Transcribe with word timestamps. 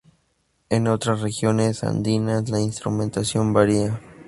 En 0.71 0.87
otras 0.87 1.21
regiones 1.21 1.83
andinas 1.83 2.49
la 2.49 2.59
instrumentación 2.59 3.53
varía. 3.53 4.01